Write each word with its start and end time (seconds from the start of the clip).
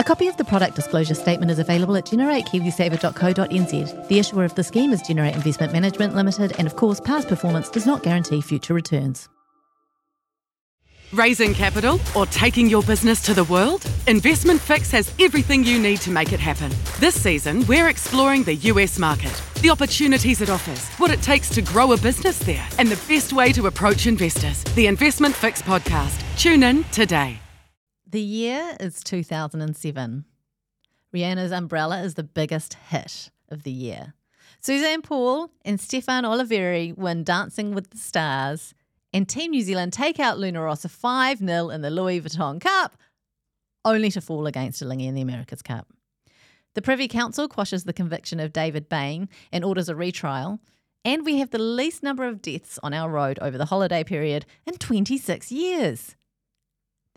A 0.00 0.04
copy 0.04 0.28
of 0.28 0.36
the 0.36 0.44
product 0.44 0.76
disclosure 0.76 1.14
statement 1.14 1.50
is 1.50 1.58
available 1.58 1.96
at 1.96 2.06
generatekiwisaver.co.nz. 2.06 4.08
The 4.08 4.18
issuer 4.20 4.44
of 4.44 4.54
the 4.54 4.62
scheme 4.62 4.92
is 4.92 5.02
Generate 5.02 5.34
Investment 5.34 5.72
Management 5.72 6.14
Limited, 6.14 6.52
and 6.56 6.68
of 6.68 6.76
course, 6.76 7.00
past 7.00 7.26
performance 7.26 7.68
does 7.68 7.84
not 7.84 8.04
guarantee 8.04 8.40
future 8.40 8.74
returns. 8.74 9.28
Raising 11.12 11.52
capital 11.52 11.98
or 12.14 12.26
taking 12.26 12.68
your 12.68 12.84
business 12.84 13.20
to 13.22 13.34
the 13.34 13.42
world? 13.44 13.90
Investment 14.06 14.60
Fix 14.60 14.92
has 14.92 15.12
everything 15.18 15.64
you 15.64 15.80
need 15.80 16.00
to 16.02 16.12
make 16.12 16.32
it 16.32 16.38
happen. 16.38 16.70
This 17.00 17.20
season, 17.20 17.66
we're 17.66 17.88
exploring 17.88 18.44
the 18.44 18.54
US 18.54 19.00
market, 19.00 19.42
the 19.62 19.70
opportunities 19.70 20.40
it 20.42 20.50
offers, 20.50 20.86
what 20.98 21.10
it 21.10 21.22
takes 21.22 21.48
to 21.50 21.62
grow 21.62 21.92
a 21.92 21.96
business 21.96 22.38
there, 22.38 22.64
and 22.78 22.88
the 22.88 23.12
best 23.12 23.32
way 23.32 23.52
to 23.52 23.66
approach 23.66 24.06
investors. 24.06 24.62
The 24.76 24.86
Investment 24.86 25.34
Fix 25.34 25.60
podcast. 25.60 26.22
Tune 26.36 26.62
in 26.62 26.84
today. 26.92 27.40
The 28.10 28.22
year 28.22 28.74
is 28.80 29.04
2007. 29.04 30.24
Rihanna's 31.14 31.52
Umbrella 31.52 32.00
is 32.00 32.14
the 32.14 32.22
biggest 32.22 32.72
hit 32.88 33.28
of 33.50 33.64
the 33.64 33.70
year. 33.70 34.14
Suzanne 34.60 35.02
Paul 35.02 35.50
and 35.62 35.78
Stefan 35.78 36.24
Oliveri 36.24 36.96
win 36.96 37.22
Dancing 37.22 37.74
with 37.74 37.90
the 37.90 37.98
Stars, 37.98 38.72
and 39.12 39.28
Team 39.28 39.50
New 39.50 39.60
Zealand 39.60 39.92
take 39.92 40.18
out 40.18 40.38
Luna 40.38 40.62
Rossa 40.62 40.88
5 40.88 41.40
0 41.40 41.68
in 41.68 41.82
the 41.82 41.90
Louis 41.90 42.22
Vuitton 42.22 42.58
Cup, 42.62 42.96
only 43.84 44.10
to 44.12 44.22
fall 44.22 44.46
against 44.46 44.82
Alinghi 44.82 45.06
in 45.06 45.14
the 45.14 45.20
America's 45.20 45.60
Cup. 45.60 45.92
The 46.72 46.80
Privy 46.80 47.08
Council 47.08 47.46
quashes 47.46 47.84
the 47.84 47.92
conviction 47.92 48.40
of 48.40 48.54
David 48.54 48.88
Bain 48.88 49.28
and 49.52 49.62
orders 49.62 49.90
a 49.90 49.94
retrial, 49.94 50.60
and 51.04 51.26
we 51.26 51.40
have 51.40 51.50
the 51.50 51.58
least 51.58 52.02
number 52.02 52.24
of 52.24 52.40
deaths 52.40 52.78
on 52.82 52.94
our 52.94 53.10
road 53.10 53.38
over 53.42 53.58
the 53.58 53.66
holiday 53.66 54.02
period 54.02 54.46
in 54.64 54.78
26 54.78 55.52
years. 55.52 56.16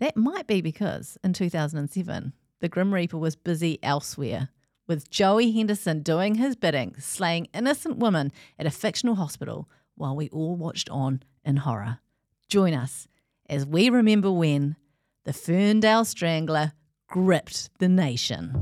That 0.02 0.16
might 0.16 0.48
be 0.48 0.60
because 0.60 1.16
in 1.22 1.32
2007, 1.32 2.32
the 2.58 2.68
Grim 2.68 2.92
Reaper 2.92 3.18
was 3.18 3.36
busy 3.36 3.78
elsewhere, 3.84 4.48
with 4.88 5.08
Joey 5.08 5.52
Henderson 5.52 6.02
doing 6.02 6.34
his 6.34 6.56
bidding, 6.56 6.96
slaying 6.98 7.46
innocent 7.54 7.98
women 7.98 8.32
at 8.58 8.66
a 8.66 8.72
fictional 8.72 9.14
hospital 9.14 9.68
while 9.94 10.16
we 10.16 10.28
all 10.30 10.56
watched 10.56 10.90
on 10.90 11.22
in 11.44 11.58
horror. 11.58 12.00
Join 12.48 12.74
us 12.74 13.06
as 13.48 13.64
we 13.64 13.90
remember 13.90 14.32
when 14.32 14.74
the 15.22 15.32
Ferndale 15.32 16.04
Strangler 16.04 16.72
gripped 17.06 17.70
the 17.78 17.88
nation. 17.88 18.56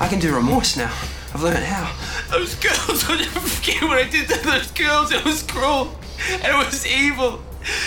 I 0.00 0.08
can 0.08 0.18
do 0.18 0.34
remorse 0.34 0.76
now. 0.76 0.92
I've 1.32 1.42
learned 1.44 1.58
how. 1.58 2.05
Those 2.30 2.56
girls, 2.56 3.08
I'll 3.08 3.18
never 3.18 3.40
forget 3.40 3.82
what 3.82 3.98
I 3.98 4.08
did 4.08 4.28
to 4.28 4.44
those 4.44 4.70
girls. 4.72 5.12
It 5.12 5.24
was 5.24 5.42
cruel. 5.44 5.96
And 6.32 6.44
it 6.44 6.56
was 6.56 6.86
evil. 6.86 7.40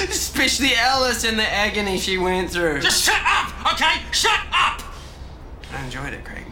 Especially 0.03 0.75
Alice 0.75 1.25
and 1.25 1.37
the 1.37 1.43
agony 1.43 1.97
she 1.97 2.17
went 2.17 2.49
through. 2.49 2.79
Just 2.79 3.03
shut 3.03 3.21
up, 3.25 3.73
okay? 3.73 4.01
Shut 4.11 4.39
up! 4.53 4.81
I 5.73 5.83
enjoyed 5.83 6.13
it, 6.13 6.23
Craig. 6.23 6.45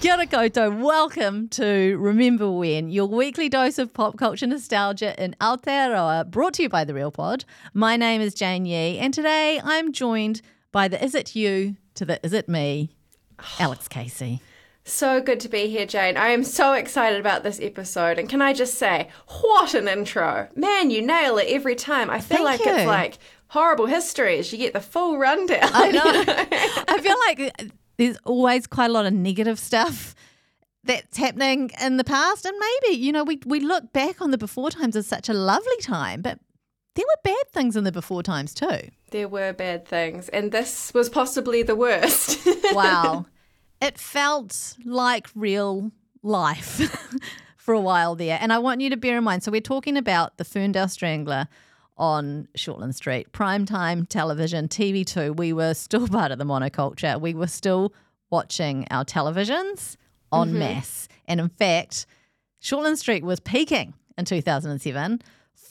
Kia 0.00 0.14
ora 0.14 0.26
koutou. 0.26 0.80
Welcome 0.80 1.48
to 1.50 1.96
Remember 1.98 2.50
When, 2.50 2.90
your 2.90 3.06
weekly 3.06 3.48
dose 3.48 3.78
of 3.78 3.92
pop 3.92 4.16
culture 4.16 4.46
nostalgia 4.46 5.14
in 5.22 5.36
Aotearoa, 5.40 6.30
brought 6.30 6.54
to 6.54 6.62
you 6.64 6.68
by 6.68 6.84
The 6.84 6.94
Real 6.94 7.10
Pod. 7.10 7.44
My 7.74 7.96
name 7.96 8.20
is 8.20 8.34
Jane 8.34 8.66
Yee, 8.66 8.98
and 8.98 9.14
today 9.14 9.60
I'm 9.62 9.92
joined 9.92 10.42
by 10.72 10.88
the 10.88 11.02
Is 11.04 11.14
It 11.14 11.36
You 11.36 11.76
to 11.94 12.04
the 12.04 12.24
Is 12.24 12.32
It 12.32 12.48
Me, 12.48 12.90
Alex 13.58 13.88
Casey. 13.88 14.40
So 14.84 15.20
good 15.20 15.40
to 15.40 15.48
be 15.48 15.68
here, 15.68 15.86
Jane. 15.86 16.16
I 16.16 16.28
am 16.28 16.42
so 16.42 16.72
excited 16.72 17.20
about 17.20 17.42
this 17.42 17.60
episode. 17.60 18.18
And 18.18 18.28
can 18.28 18.42
I 18.42 18.52
just 18.52 18.74
say, 18.74 19.08
what 19.26 19.74
an 19.74 19.86
intro. 19.88 20.48
Man, 20.56 20.90
you 20.90 21.02
nail 21.02 21.38
it 21.38 21.46
every 21.48 21.74
time. 21.74 22.10
I 22.10 22.20
feel 22.20 22.38
Thank 22.38 22.60
like 22.60 22.64
you. 22.64 22.74
it's 22.74 22.86
like 22.86 23.18
horrible 23.48 23.86
histories. 23.86 24.52
You 24.52 24.58
get 24.58 24.72
the 24.72 24.80
full 24.80 25.18
rundown. 25.18 25.60
I 25.62 25.90
know. 25.90 26.02
I 26.88 27.00
feel 27.00 27.16
like 27.26 27.70
there's 27.98 28.16
always 28.24 28.66
quite 28.66 28.90
a 28.90 28.92
lot 28.92 29.06
of 29.06 29.12
negative 29.12 29.58
stuff 29.58 30.14
that's 30.82 31.18
happening 31.18 31.70
in 31.80 31.98
the 31.98 32.04
past. 32.04 32.46
And 32.46 32.56
maybe, 32.58 32.96
you 32.96 33.12
know, 33.12 33.22
we, 33.22 33.38
we 33.44 33.60
look 33.60 33.92
back 33.92 34.20
on 34.22 34.30
the 34.30 34.38
before 34.38 34.70
times 34.70 34.96
as 34.96 35.06
such 35.06 35.28
a 35.28 35.34
lovely 35.34 35.76
time, 35.82 36.22
but 36.22 36.38
there 36.94 37.04
were 37.06 37.20
bad 37.22 37.50
things 37.52 37.76
in 37.76 37.84
the 37.84 37.92
before 37.92 38.22
times 38.22 38.54
too. 38.54 38.88
there 39.10 39.28
were 39.28 39.52
bad 39.52 39.86
things. 39.86 40.28
And 40.30 40.50
this 40.52 40.92
was 40.94 41.08
possibly 41.08 41.62
the 41.62 41.76
worst. 41.76 42.40
Wow. 42.72 43.26
It 43.80 43.98
felt 43.98 44.76
like 44.84 45.28
real 45.34 45.90
life 46.22 46.80
for 47.56 47.74
a 47.74 47.80
while 47.80 48.14
there. 48.14 48.38
And 48.40 48.52
I 48.52 48.58
want 48.58 48.80
you 48.80 48.90
to 48.90 48.96
bear 48.96 49.18
in 49.18 49.24
mind 49.24 49.42
so, 49.42 49.50
we're 49.50 49.60
talking 49.60 49.96
about 49.96 50.38
the 50.38 50.44
Ferndale 50.44 50.86
Strangler 50.88 51.48
on 51.96 52.46
Shortland 52.56 52.94
Street, 52.94 53.32
primetime 53.32 54.08
television, 54.08 54.68
TV2. 54.68 55.36
We 55.36 55.52
were 55.52 55.74
still 55.74 56.08
part 56.08 56.32
of 56.32 56.38
the 56.38 56.44
monoculture. 56.44 57.20
We 57.20 57.34
were 57.34 57.46
still 57.46 57.92
watching 58.30 58.86
our 58.90 59.04
televisions 59.04 59.96
en 60.32 60.48
mm-hmm. 60.48 60.58
masse. 60.58 61.08
And 61.26 61.40
in 61.40 61.48
fact, 61.48 62.06
Shortland 62.62 62.96
Street 62.96 63.24
was 63.24 63.40
peaking 63.40 63.94
in 64.16 64.24
2007. 64.24 65.20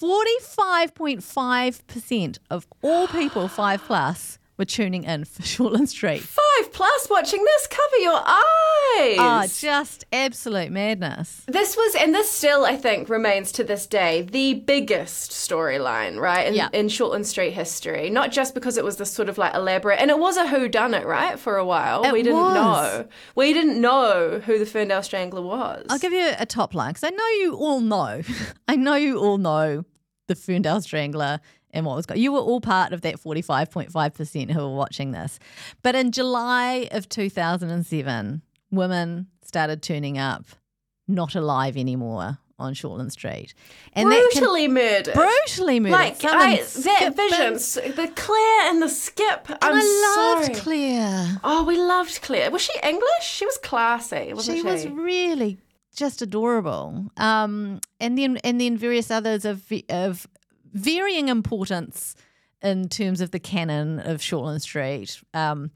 45.5% 0.01 2.37
of 2.49 2.65
all 2.81 3.07
people 3.07 3.49
5 3.49 3.83
plus 3.83 4.38
were 4.59 4.65
tuning 4.65 5.05
in 5.05 5.23
for 5.25 5.41
Shortland 5.43 5.87
Street. 5.87 6.19
Five 6.21 6.71
plus 6.73 7.09
watching 7.09 7.43
this, 7.43 7.67
cover 7.67 7.95
your 7.97 8.21
eyes. 8.23 9.17
Oh, 9.17 9.45
just 9.47 10.05
absolute 10.11 10.71
madness. 10.71 11.43
This 11.47 11.75
was, 11.77 11.95
and 11.95 12.13
this 12.13 12.29
still, 12.29 12.65
I 12.65 12.75
think, 12.75 13.09
remains 13.09 13.51
to 13.53 13.63
this 13.63 13.87
day 13.87 14.21
the 14.21 14.55
biggest 14.55 15.31
storyline, 15.31 16.19
right, 16.19 16.47
in, 16.47 16.53
Yeah. 16.53 16.69
in 16.73 16.87
Shortland 16.87 17.25
Street 17.25 17.51
history. 17.51 18.09
Not 18.09 18.31
just 18.31 18.53
because 18.53 18.77
it 18.77 18.83
was 18.83 18.97
this 18.97 19.11
sort 19.11 19.29
of 19.29 19.37
like 19.37 19.55
elaborate, 19.55 19.99
and 19.99 20.11
it 20.11 20.19
was 20.19 20.37
a 20.37 20.47
who 20.47 20.67
done 20.67 20.93
it, 20.93 21.05
right, 21.05 21.39
for 21.39 21.55
a 21.57 21.65
while. 21.65 22.03
It 22.03 22.11
we 22.11 22.21
didn't 22.21 22.37
was. 22.39 22.53
know. 22.99 23.07
We 23.35 23.53
didn't 23.53 23.79
know 23.79 24.41
who 24.45 24.59
the 24.59 24.65
Ferndale 24.65 25.01
Strangler 25.03 25.41
was. 25.41 25.85
I'll 25.89 25.99
give 25.99 26.13
you 26.13 26.31
a 26.37 26.45
top 26.45 26.73
line 26.75 26.91
because 26.91 27.05
I 27.05 27.09
know 27.11 27.27
you 27.41 27.55
all 27.55 27.79
know. 27.79 28.21
I 28.67 28.75
know 28.75 28.95
you 28.95 29.17
all 29.19 29.37
know 29.37 29.85
the 30.27 30.35
Ferndale 30.35 30.81
Strangler 30.81 31.39
and 31.71 31.85
what 31.85 31.95
was 31.95 32.05
going. 32.05 32.19
You 32.21 32.31
were 32.33 32.39
all 32.39 32.61
part 32.61 32.93
of 32.93 33.01
that 33.01 33.19
45.5% 33.21 34.51
who 34.51 34.59
were 34.59 34.75
watching 34.75 35.11
this. 35.11 35.39
But 35.81 35.95
in 35.95 36.11
July 36.11 36.87
of 36.91 37.07
2007, 37.09 38.41
women 38.71 39.27
started 39.43 39.81
turning 39.81 40.17
up 40.17 40.45
not 41.07 41.35
alive 41.35 41.75
anymore 41.77 42.37
on 42.59 42.73
Shortland 42.73 43.11
Street. 43.11 43.53
And 43.93 44.11
that 44.11 44.29
can- 44.33 44.41
brutally 44.41 44.67
murdered. 44.67 45.13
brutally 45.13 45.79
murdered. 45.79 45.93
Like 45.95 46.25
I, 46.25 46.57
that 46.57 47.15
vision, 47.15 47.53
the 47.95 48.11
Claire 48.15 48.69
and 48.69 48.81
the 48.81 48.89
skip. 48.89 49.49
And 49.49 49.57
I'm 49.61 49.75
I 49.75 50.35
loved 50.35 50.45
sorry. 50.45 50.59
Claire. 50.59 51.39
Oh, 51.43 51.63
we 51.63 51.77
loved 51.77 52.21
Claire. 52.21 52.51
Was 52.51 52.61
she 52.61 52.73
English? 52.83 53.07
She 53.21 53.45
was 53.45 53.57
classy, 53.59 54.33
wasn't 54.33 54.57
she 54.57 54.61
she? 54.61 54.67
was 54.67 54.87
really 54.87 55.57
just 55.95 56.21
adorable. 56.21 57.05
Um, 57.17 57.79
and 57.99 58.17
then 58.17 58.37
and 58.37 58.59
then 58.59 58.77
various 58.77 59.09
others 59.09 59.45
of 59.45 59.63
of 59.89 60.27
varying 60.73 61.27
importance 61.27 62.15
in 62.61 62.89
terms 62.89 63.21
of 63.21 63.31
the 63.31 63.39
canon 63.39 63.99
of 63.99 64.17
Shortland 64.19 64.61
Street. 64.61 65.21
Um, 65.33 65.71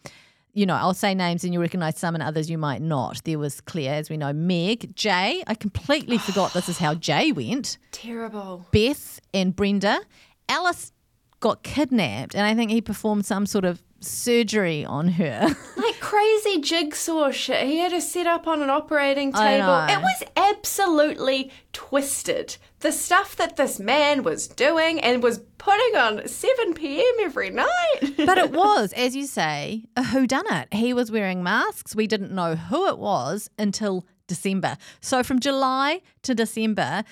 you 0.54 0.66
know, 0.66 0.76
I'll 0.76 0.94
say 0.94 1.16
names 1.16 1.44
and 1.44 1.54
you 1.54 1.60
recognise 1.60 1.98
some 1.98 2.14
and 2.14 2.24
others 2.24 2.50
you 2.50 2.58
might 2.58 2.82
not. 2.82 3.24
There 3.24 3.40
was 3.40 3.60
Claire, 3.62 3.96
as 3.96 4.10
we 4.10 4.18
know, 4.18 4.34
Meg, 4.34 4.96
Jay. 4.96 5.44
I 5.48 5.56
completely 5.56 6.20
forgot 6.20 6.54
this 6.54 6.70
is 6.70 6.78
how 6.78 6.94
Jay 6.94 7.32
went. 7.32 7.80
Terrible. 7.92 8.68
Beth 8.72 9.20
and 9.34 9.56
Brenda. 9.56 10.00
Alice 10.48 10.92
got 11.40 11.64
kidnapped, 11.64 12.36
and 12.36 12.46
I 12.46 12.54
think 12.54 12.70
he 12.70 12.82
performed 12.82 13.26
some 13.26 13.46
sort 13.46 13.66
of 13.66 13.82
surgery 14.04 14.86
on 14.86 15.10
her. 15.10 15.56
Like 15.76 16.00
crazy 16.00 16.62
jigsaw 16.62 17.32
shit. 17.32 17.68
He 17.68 17.80
had 17.80 17.92
her 17.92 18.00
set 18.00 18.26
up 18.26 18.48
on 18.48 18.62
an 18.62 18.70
operating 18.70 19.34
table. 19.34 19.86
It 19.90 20.00
was 20.00 20.24
absolutely 20.38 21.52
twisted. 21.74 22.56
The 22.80 22.92
stuff 22.92 23.36
that 23.36 23.58
this 23.58 23.80
man 23.80 24.24
was 24.24 24.48
doing 24.48 25.00
and 25.02 25.22
was 25.22 25.40
putting 25.58 25.96
on 25.98 26.26
7 26.28 26.74
p.m. 26.74 27.14
every 27.22 27.50
night. 27.50 27.68
but 28.18 28.38
it 28.38 28.52
was, 28.52 28.94
as 28.94 29.16
you 29.16 29.26
say, 29.26 29.84
a 29.98 30.04
whodunit. 30.04 30.74
He 30.74 30.94
was 30.94 31.12
wearing 31.12 31.44
masks. 31.44 31.96
We 31.96 32.08
didn't 32.08 32.32
know 32.32 32.56
who 32.56 32.88
it 32.88 33.00
was 33.00 33.50
until 33.58 34.06
December. 34.28 34.78
So 35.02 35.24
from 35.24 35.40
July 35.40 36.02
to 36.22 36.34
December, 36.34 37.04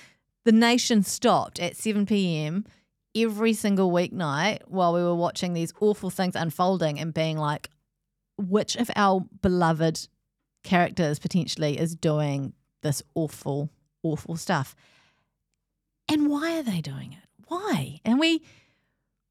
the 0.44 0.52
nation 0.52 1.02
stopped 1.02 1.60
at 1.60 1.76
7 1.76 2.06
p.m. 2.06 2.64
every 3.16 3.52
single 3.52 3.90
weeknight 3.90 4.60
while 4.66 4.92
we 4.94 5.02
were 5.02 5.14
watching 5.14 5.52
these 5.52 5.72
awful 5.80 6.10
things 6.10 6.34
unfolding 6.34 6.98
and 6.98 7.12
being 7.12 7.36
like, 7.38 7.70
which 8.38 8.76
of 8.76 8.90
our 8.96 9.24
beloved 9.40 10.08
characters 10.64 11.18
potentially 11.18 11.78
is 11.78 11.94
doing 11.94 12.52
this 12.82 13.02
awful, 13.14 13.70
awful 14.02 14.36
stuff. 14.36 14.74
And 16.08 16.28
why 16.28 16.58
are 16.58 16.62
they 16.62 16.80
doing 16.80 17.12
it? 17.12 17.28
Why? 17.48 18.00
And 18.04 18.18
we 18.18 18.42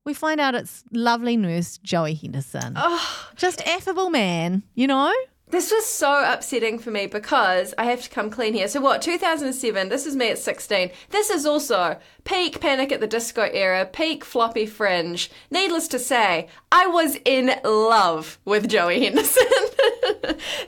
we 0.05 0.13
find 0.13 0.39
out 0.39 0.55
it's 0.55 0.83
lovely 0.91 1.37
nurse 1.37 1.77
Joey 1.77 2.15
Henderson. 2.15 2.73
Oh, 2.75 3.29
Just 3.35 3.61
affable 3.67 4.09
man, 4.09 4.63
you 4.73 4.87
know? 4.87 5.13
This 5.51 5.69
was 5.71 5.85
so 5.85 6.23
upsetting 6.25 6.79
for 6.79 6.91
me 6.91 7.07
because 7.07 7.73
I 7.77 7.85
have 7.85 8.01
to 8.03 8.09
come 8.09 8.29
clean 8.29 8.53
here. 8.53 8.67
So 8.67 8.79
what? 8.81 9.01
2007. 9.01 9.89
This 9.89 10.05
is 10.05 10.15
me 10.15 10.29
at 10.29 10.37
16. 10.37 10.91
This 11.09 11.29
is 11.29 11.45
also 11.45 11.97
peak 12.23 12.61
Panic 12.61 12.91
at 12.91 13.01
the 13.01 13.07
Disco 13.07 13.43
era, 13.43 13.85
peak 13.85 14.23
floppy 14.23 14.65
fringe. 14.65 15.29
Needless 15.49 15.87
to 15.89 15.99
say, 15.99 16.47
I 16.71 16.87
was 16.87 17.17
in 17.25 17.53
love 17.63 18.39
with 18.45 18.69
Joey 18.69 19.03
Henderson. 19.03 19.43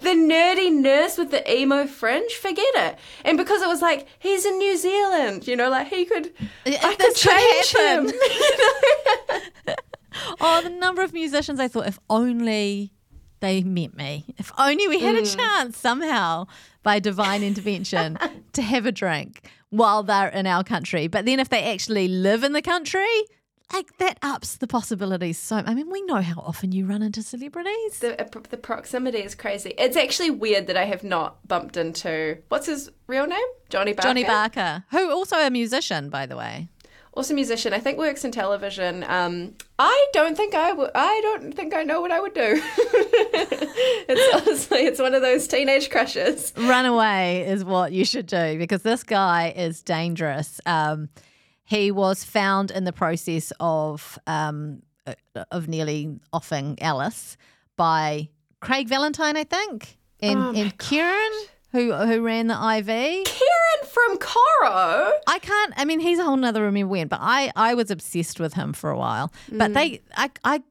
the 0.02 0.16
nerdy 0.16 0.72
nurse 0.72 1.18
with 1.18 1.32
the 1.32 1.50
emo 1.50 1.88
fringe, 1.88 2.34
forget 2.34 2.76
it. 2.76 3.00
And 3.24 3.38
because 3.38 3.62
it 3.62 3.68
was 3.68 3.82
like 3.82 4.08
he's 4.20 4.46
in 4.46 4.58
New 4.58 4.78
Zealand, 4.78 5.48
you 5.48 5.56
know, 5.56 5.70
like 5.70 5.88
he 5.88 6.06
could, 6.06 6.34
I 6.66 6.96
could 6.96 7.16
change 7.16 7.76
him. 7.76 8.12
Oh, 10.40 10.62
the 10.62 10.70
number 10.70 11.02
of 11.02 11.14
musicians 11.14 11.60
I 11.60 11.68
thought 11.68 11.88
if 11.88 12.00
only 12.10 12.92
they 13.44 13.62
met 13.62 13.94
me. 13.94 14.24
If 14.38 14.54
only 14.58 14.88
we 14.88 15.00
had 15.00 15.16
a 15.16 15.26
chance 15.26 15.78
somehow 15.78 16.48
by 16.82 17.00
divine 17.00 17.44
intervention 17.44 18.18
to 18.54 18.62
have 18.62 18.86
a 18.86 18.92
drink 18.92 19.50
while 19.70 20.02
they're 20.02 20.30
in 20.30 20.48
our 20.48 20.64
country. 20.64 21.08
But 21.08 21.26
then 21.26 21.42
if 21.42 21.50
they 21.50 21.62
actually 21.62 22.08
live 22.08 22.46
in 22.46 22.54
the 22.54 22.62
country, 22.62 23.06
like 23.74 23.98
that 23.98 24.18
ups 24.22 24.56
the 24.56 24.68
possibilities 24.68 25.38
so 25.38 25.58
I 25.58 25.74
mean, 25.74 25.90
we 25.90 26.02
know 26.04 26.22
how 26.22 26.40
often 26.40 26.72
you 26.72 26.86
run 26.86 27.02
into 27.02 27.22
celebrities. 27.22 28.00
the, 28.00 28.22
uh, 28.22 28.42
the 28.50 28.58
proximity 28.58 29.20
is 29.20 29.36
crazy. 29.36 29.74
It's 29.78 29.98
actually 29.98 30.32
weird 30.32 30.68
that 30.68 30.78
I 30.78 30.86
have 30.86 31.04
not 31.04 31.46
bumped 31.46 31.76
into 31.76 32.38
what's 32.48 32.68
his 32.68 32.92
real 33.08 33.28
name, 33.28 33.40
Johnny 33.70 33.92
Barker. 33.92 34.08
Johnny 34.08 34.24
Barker, 34.24 34.86
who 34.92 35.12
also 35.12 35.36
a 35.36 35.50
musician, 35.50 36.10
by 36.10 36.26
the 36.26 36.38
way. 36.38 36.70
Also 37.14 37.34
musician. 37.34 37.74
I 37.74 37.80
think 37.80 37.98
works 37.98 38.26
in 38.26 38.32
television. 38.32 39.04
Um, 39.08 39.54
I 39.78 40.08
don't 40.14 40.36
think 40.36 40.56
I 40.56 40.72
would. 40.72 40.92
I 40.96 41.20
don't 41.24 41.54
think 41.54 41.74
I 41.74 41.84
know 41.84 42.02
what 42.02 42.12
I 42.12 42.20
would 42.20 42.34
do. 42.34 42.42
it's 44.10 44.36
honestly, 44.36 44.80
it's 44.80 45.00
one 45.00 45.14
of 45.14 45.22
those 45.22 45.48
teenage 45.48 45.90
crushes. 45.90 46.54
Run 46.58 46.86
away 46.86 47.48
is 47.48 47.64
what 47.64 47.92
you 47.92 48.06
should 48.06 48.26
do 48.26 48.58
because 48.58 48.82
this 48.82 49.04
guy 49.04 49.54
is 49.56 49.82
dangerous. 49.82 50.60
Um, 50.66 51.10
he 51.66 51.92
was 51.92 52.24
found 52.24 52.72
in 52.72 52.84
the 52.84 52.94
process 52.94 53.54
of 53.60 54.20
um, 54.28 54.82
uh, 55.06 55.14
of 55.52 55.68
nearly 55.68 56.20
offing 56.32 56.78
Alice 56.82 57.38
by 57.76 58.30
Craig 58.60 58.88
Valentine, 58.88 59.38
I 59.38 59.44
think, 59.44 59.98
and, 60.20 60.40
Oh 60.40 60.54
and 60.56 60.78
Kieran, 60.78 61.32
who 61.72 61.94
who 61.94 62.22
ran 62.22 62.48
the 62.48 62.54
IV. 62.54 62.86
Kieran 63.26 63.53
from 63.94 64.18
Coro. 64.18 65.12
I 65.28 65.40
can't. 65.40 65.74
I 65.78 65.86
mean, 65.86 66.00
he's 66.00 66.20
a 66.20 66.24
whole 66.24 66.38
nother 66.38 66.64
remember 66.64 66.90
when, 66.90 67.08
but 67.08 67.20
I 67.22 67.52
I 67.56 67.74
was 67.76 67.92
obsessed 67.92 68.40
with 68.40 68.54
him 68.56 68.74
for 68.74 68.90
a 68.90 68.98
while. 68.98 69.32
But 69.52 69.72
mm. 69.72 69.74
they, 69.76 70.02
I 70.18 70.32
I 70.44 70.64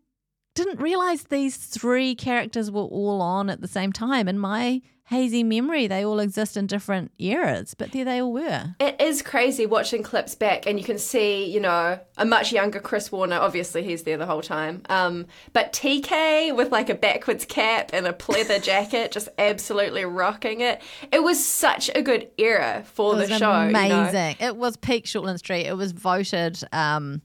didn't 0.54 0.80
realize 0.80 1.24
these 1.24 1.56
three 1.56 2.14
characters 2.14 2.70
were 2.70 2.82
all 2.82 3.22
on 3.22 3.48
at 3.48 3.60
the 3.60 3.68
same 3.68 3.92
time. 3.92 4.28
and 4.28 4.40
my 4.40 4.82
hazy 5.04 5.42
memory, 5.42 5.86
they 5.86 6.04
all 6.04 6.20
exist 6.20 6.56
in 6.56 6.66
different 6.66 7.10
eras, 7.18 7.74
but 7.74 7.92
there 7.92 8.04
they 8.04 8.20
all 8.20 8.32
were. 8.32 8.74
It 8.80 9.00
is 9.00 9.22
crazy 9.22 9.66
watching 9.66 10.02
clips 10.02 10.34
back, 10.34 10.66
and 10.66 10.78
you 10.78 10.84
can 10.84 10.98
see, 10.98 11.44
you 11.44 11.60
know, 11.60 11.98
a 12.16 12.24
much 12.24 12.52
younger 12.52 12.80
Chris 12.80 13.10
Warner. 13.12 13.36
Obviously, 13.36 13.82
he's 13.82 14.04
there 14.04 14.16
the 14.16 14.26
whole 14.26 14.42
time. 14.42 14.82
Um, 14.88 15.26
but 15.52 15.72
TK 15.72 16.54
with 16.56 16.72
like 16.72 16.88
a 16.88 16.94
backwards 16.94 17.44
cap 17.44 17.90
and 17.92 18.06
a 18.06 18.12
pleather 18.12 18.62
jacket, 18.62 19.12
just 19.12 19.28
absolutely 19.38 20.04
rocking 20.04 20.60
it. 20.60 20.82
It 21.10 21.22
was 21.22 21.44
such 21.44 21.90
a 21.94 22.02
good 22.02 22.30
era 22.38 22.84
for 22.86 23.16
the 23.16 23.26
show. 23.28 23.64
you 23.64 23.72
know? 23.72 23.78
amazing. 23.78 24.36
It 24.40 24.56
was 24.56 24.76
peak 24.76 25.04
Shortland 25.04 25.38
Street. 25.38 25.66
It 25.66 25.76
was 25.76 25.92
voted 25.92 26.62
um, 26.72 27.22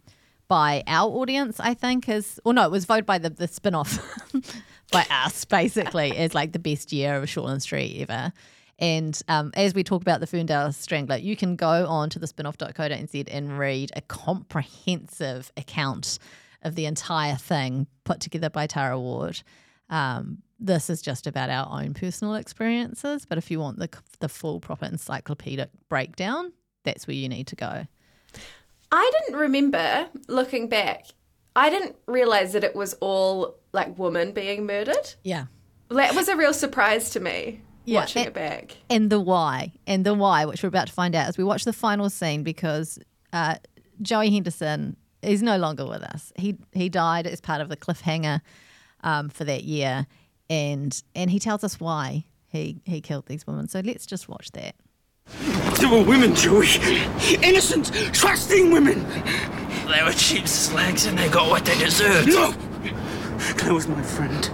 by 0.47 0.83
our 0.87 1.09
audience, 1.09 1.59
I 1.59 1.73
think, 1.73 2.09
as 2.09 2.39
or 2.43 2.53
no, 2.53 2.65
it 2.65 2.71
was 2.71 2.85
voted 2.85 3.05
by 3.05 3.17
the 3.17 3.29
the 3.29 3.47
spin 3.47 3.75
off 3.75 3.99
by 4.91 5.05
us, 5.09 5.45
basically, 5.45 6.15
as 6.17 6.33
like 6.33 6.51
the 6.51 6.59
best 6.59 6.91
year 6.91 7.15
of 7.15 7.25
Shortland 7.25 7.61
Street 7.61 8.01
ever. 8.01 8.31
And 8.79 9.19
um, 9.27 9.51
as 9.55 9.73
we 9.73 9.83
talk 9.83 10.01
about 10.01 10.19
the 10.19 10.27
Ferndale 10.27 10.71
Strangler, 10.71 11.17
you 11.17 11.35
can 11.35 11.55
go 11.55 11.87
on 11.87 12.09
to 12.11 12.19
the 12.19 12.27
spinoff.co.nz 12.27 13.27
and 13.31 13.57
read 13.57 13.91
a 13.95 14.01
comprehensive 14.01 15.51
account 15.57 16.19
of 16.61 16.75
the 16.75 16.85
entire 16.85 17.35
thing 17.35 17.87
put 18.03 18.19
together 18.19 18.49
by 18.49 18.67
Tara 18.67 18.99
Ward. 18.99 19.41
Um, 19.89 20.43
this 20.59 20.89
is 20.89 21.01
just 21.01 21.27
about 21.27 21.49
our 21.49 21.81
own 21.81 21.93
personal 21.93 22.35
experiences, 22.35 23.25
but 23.25 23.37
if 23.37 23.49
you 23.49 23.59
want 23.59 23.79
the, 23.79 23.89
the 24.19 24.29
full, 24.29 24.59
proper 24.59 24.85
encyclopedic 24.85 25.69
breakdown, 25.89 26.51
that's 26.83 27.07
where 27.07 27.15
you 27.15 27.29
need 27.29 27.47
to 27.47 27.55
go. 27.55 27.87
I 28.91 29.11
didn't 29.19 29.39
remember 29.39 30.07
looking 30.27 30.69
back. 30.69 31.05
I 31.57 31.69
didn't 31.69 31.95
realize 32.05 32.53
that 32.53 32.63
it 32.63 32.75
was 32.75 32.93
all 33.01 33.57
like 33.73 33.97
women 33.97 34.31
being 34.31 34.65
murdered. 34.65 35.15
Yeah. 35.23 35.45
That 35.89 36.15
was 36.15 36.27
a 36.27 36.35
real 36.37 36.53
surprise 36.53 37.09
to 37.11 37.19
me 37.19 37.61
Yeah, 37.85 38.01
watching 38.01 38.19
and- 38.21 38.27
it 38.27 38.33
back. 38.33 38.77
and 38.89 39.09
the 39.09 39.19
why 39.19 39.73
and 39.87 40.05
the 40.05 40.13
why 40.13 40.45
which 40.45 40.61
we're 40.63 40.69
about 40.69 40.87
to 40.87 40.93
find 40.93 41.15
out 41.15 41.27
as 41.27 41.37
we 41.37 41.43
watch 41.43 41.63
the 41.65 41.73
final 41.73 42.09
scene 42.09 42.43
because 42.43 42.99
uh, 43.33 43.55
joey 44.01 44.29
henderson 44.29 44.95
is 45.21 45.41
no 45.41 45.57
longer 45.57 45.85
with 45.85 46.01
us 46.03 46.31
he 46.37 46.57
he 46.73 46.87
died 46.89 47.25
as 47.25 47.39
part 47.41 47.61
of 47.61 47.69
the 47.69 47.77
cliffhanger 47.77 48.41
um, 49.03 49.29
for 49.29 49.43
that 49.45 49.63
year 49.63 50.05
and 50.49 51.01
and 51.15 51.29
he 51.31 51.39
tells 51.39 51.63
us 51.63 51.79
why 51.79 52.25
he 52.47 52.79
he 52.85 52.99
killed 53.01 53.25
these 53.27 53.47
women 53.47 53.67
so 53.67 53.79
let's 53.79 54.05
just 54.05 54.27
watch 54.29 54.51
that 54.51 54.75
They 55.79 55.85
were 55.87 56.03
women, 56.03 56.33
Joey. 56.35 56.67
Innocent, 57.43 57.91
trusting 58.13 58.71
women. 58.71 59.05
They 59.87 60.03
were 60.03 60.11
cheap 60.11 60.47
slags 60.47 61.05
and 61.05 61.17
they 61.17 61.29
got 61.29 61.49
what 61.49 61.65
they 61.65 61.77
deserved. 61.77 62.27
No! 62.27 62.53
Claire 63.57 63.73
was 63.73 63.87
my 63.87 64.01
friend. 64.01 64.51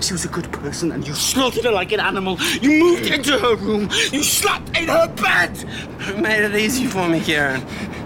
She 0.00 0.12
was 0.12 0.24
a 0.24 0.28
good 0.28 0.50
person, 0.52 0.92
and 0.92 1.06
you 1.06 1.14
slaughtered 1.14 1.64
her 1.64 1.72
like 1.72 1.92
an 1.92 2.00
animal. 2.00 2.38
You 2.60 2.82
moved 2.82 3.06
into 3.06 3.38
her 3.38 3.56
room. 3.56 3.90
You 4.12 4.22
slept 4.22 4.76
in 4.76 4.88
her 4.88 5.08
bed. 5.08 5.58
You 6.06 6.16
made 6.16 6.44
it 6.44 6.54
easy 6.54 6.86
for 6.86 7.08
me, 7.08 7.20
Karen? 7.20 7.60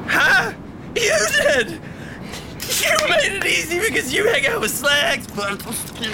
Huh? 0.08 0.52
You 0.94 1.26
did! 1.42 1.70
You 1.70 3.08
made 3.08 3.32
it 3.32 3.44
easy 3.44 3.78
because 3.78 4.12
you 4.12 4.26
hang 4.26 4.46
out 4.46 4.60
with 4.60 4.70
slags, 4.70 5.26
but. 5.28 5.62
Freeze 5.62 6.04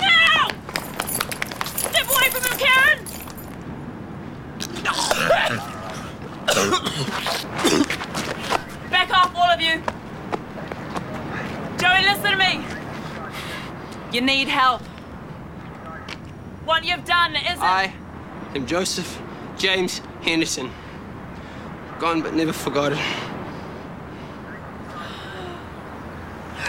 now! 0.00 0.48
Step 1.76 2.08
away 2.08 2.30
from 2.30 2.42
him, 2.42 2.58
Karen! 2.58 2.98
Back 8.90 9.10
off, 9.10 9.34
all 9.34 9.50
of 9.50 9.60
you! 9.60 9.82
Joey, 11.78 12.02
listen 12.04 12.30
to 12.30 12.36
me! 12.36 12.64
You 14.12 14.20
need 14.20 14.46
help. 14.48 14.82
What 16.64 16.84
you've 16.84 17.04
done 17.04 17.34
isn't. 17.34 17.60
I 17.62 17.92
am 18.54 18.66
Joseph 18.66 19.20
James 19.58 20.00
Henderson. 20.22 20.70
Gone 21.98 22.22
but 22.22 22.34
never 22.34 22.52
forgotten. 22.52 22.98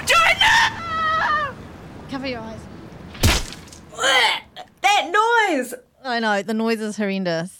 Joey, 0.06 0.34
no! 0.40 1.54
cover 2.10 2.28
your 2.28 2.40
eyes 2.40 2.60
That 4.82 5.10
noise! 5.12 5.74
i 6.04 6.20
know 6.20 6.42
the 6.44 6.54
noise 6.54 6.80
is 6.82 6.98
horrendous 6.98 7.60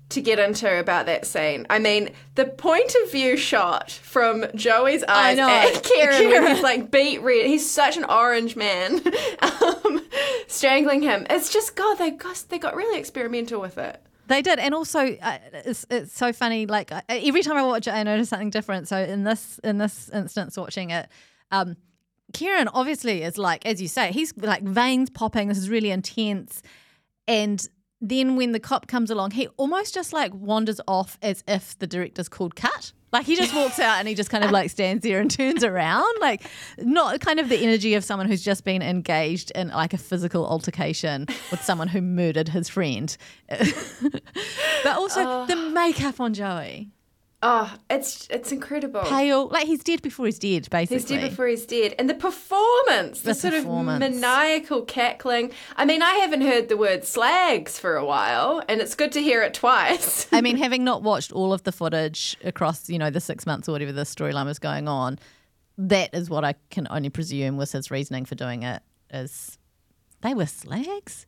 to 0.11 0.21
get 0.21 0.39
into 0.39 0.79
about 0.79 1.05
that 1.07 1.25
scene. 1.25 1.65
I 1.69 1.79
mean, 1.79 2.09
the 2.35 2.45
point 2.45 2.93
of 3.03 3.11
view 3.11 3.37
shot 3.37 3.91
from 3.91 4.45
Joey's 4.55 5.03
eyes 5.03 5.39
I 5.39 5.41
know. 5.41 5.49
at 5.49 5.83
Kieran, 5.83 6.17
Kieran. 6.17 6.43
when 6.43 6.55
he's 6.55 6.63
like 6.71 6.91
beat 6.91 7.19
red. 7.21 7.45
He's 7.45 7.69
such 7.69 7.97
an 7.97 8.03
orange 8.05 8.55
man, 8.55 9.01
um, 9.39 10.01
strangling 10.47 11.01
him. 11.01 11.25
It's 11.29 11.51
just 11.51 11.75
God. 11.75 11.97
They 11.97 12.11
got 12.11 12.43
they 12.49 12.59
got 12.59 12.75
really 12.75 12.99
experimental 12.99 13.59
with 13.59 13.77
it. 13.77 14.01
They 14.27 14.41
did, 14.41 14.59
and 14.59 14.73
also 14.73 14.99
uh, 14.99 15.37
it's 15.65 15.85
it's 15.89 16.13
so 16.13 16.31
funny. 16.31 16.65
Like 16.65 16.91
uh, 16.91 17.01
every 17.09 17.43
time 17.43 17.57
I 17.57 17.63
watch 17.63 17.87
it, 17.87 17.91
I 17.91 18.03
notice 18.03 18.29
something 18.29 18.49
different. 18.49 18.87
So 18.87 18.97
in 18.97 19.23
this 19.23 19.59
in 19.63 19.77
this 19.77 20.09
instance, 20.09 20.55
watching 20.55 20.91
it, 20.91 21.09
um, 21.51 21.75
Kieran 22.33 22.69
obviously 22.69 23.23
is 23.23 23.37
like, 23.37 23.65
as 23.65 23.81
you 23.81 23.87
say, 23.87 24.11
he's 24.11 24.33
like 24.37 24.63
veins 24.63 25.09
popping. 25.09 25.47
This 25.49 25.57
is 25.57 25.69
really 25.69 25.91
intense, 25.91 26.61
and 27.27 27.61
then 28.01 28.35
when 28.35 28.51
the 28.51 28.59
cop 28.59 28.87
comes 28.87 29.11
along, 29.11 29.31
he 29.31 29.47
almost 29.57 29.93
just 29.93 30.11
like 30.11 30.33
wanders 30.33 30.81
off 30.87 31.17
as 31.21 31.43
if 31.47 31.77
the 31.77 31.87
director's 31.87 32.27
called 32.27 32.55
cut. 32.55 32.93
Like 33.11 33.25
he 33.25 33.35
just 33.35 33.53
walks 33.53 33.77
out 33.77 33.99
and 33.99 34.07
he 34.07 34.15
just 34.15 34.29
kind 34.29 34.43
of 34.43 34.51
like 34.51 34.69
stands 34.71 35.03
there 35.03 35.19
and 35.19 35.29
turns 35.29 35.63
around, 35.63 36.19
like 36.19 36.43
not 36.79 37.19
kind 37.19 37.39
of 37.39 37.49
the 37.49 37.57
energy 37.57 37.93
of 37.93 38.03
someone 38.03 38.27
who's 38.27 38.43
just 38.43 38.63
been 38.63 38.81
engaged 38.81 39.51
in 39.51 39.67
like 39.67 39.93
a 39.93 39.97
physical 39.97 40.47
altercation 40.47 41.27
with 41.51 41.61
someone 41.61 41.89
who 41.89 42.01
murdered 42.01 42.49
his 42.49 42.69
friend. 42.69 43.15
but 43.49 44.95
also 44.95 45.45
the 45.45 45.55
makeup 45.55 46.19
on 46.19 46.33
Joey, 46.33 46.89
Oh, 47.43 47.73
it's 47.89 48.27
it's 48.29 48.51
incredible. 48.51 49.01
pale, 49.01 49.47
like 49.47 49.65
he's 49.65 49.83
dead 49.83 50.01
before 50.03 50.27
he's 50.27 50.37
dead, 50.37 50.69
basically. 50.69 50.97
He's 50.97 51.05
dead 51.05 51.29
before 51.31 51.47
he's 51.47 51.65
dead. 51.65 51.95
And 51.97 52.07
the 52.09 52.13
performance, 52.13 53.21
the, 53.21 53.29
The 53.29 53.33
sort 53.35 53.53
performance. 53.55 54.03
of 54.05 54.21
maniacal 54.21 54.83
cackling. 54.83 55.51
I 55.75 55.85
mean, 55.85 56.03
I 56.03 56.13
haven't 56.15 56.41
heard 56.41 56.69
the 56.69 56.77
word 56.77 57.03
slags 57.03 57.79
for 57.79 57.95
a 57.95 58.05
while, 58.05 58.61
and 58.69 58.79
it's 58.79 58.93
good 58.93 59.11
to 59.13 59.21
hear 59.23 59.41
it 59.41 59.55
twice. 59.55 60.27
I 60.31 60.41
mean, 60.41 60.57
having 60.65 60.83
not 60.83 61.01
watched 61.01 61.31
all 61.31 61.51
of 61.51 61.63
the 61.63 61.71
footage 61.71 62.37
across, 62.43 62.89
you 62.89 62.99
know, 62.99 63.09
the 63.09 63.19
six 63.21 63.47
months 63.47 63.67
or 63.67 63.71
whatever 63.71 63.91
the 63.91 64.03
storyline 64.03 64.45
was 64.45 64.59
going 64.59 64.87
on, 64.87 65.17
that 65.79 66.13
is 66.13 66.29
what 66.29 66.45
I 66.45 66.53
can 66.69 66.87
only 66.91 67.09
presume 67.09 67.57
was 67.57 67.71
his 67.71 67.89
reasoning 67.89 68.25
for 68.25 68.35
doing 68.35 68.61
it. 68.61 68.83
Is 69.11 69.57
they 70.21 70.35
were 70.35 70.45
slags, 70.45 71.25